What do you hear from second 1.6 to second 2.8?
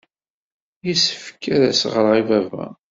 as-ɣreɣ i baba.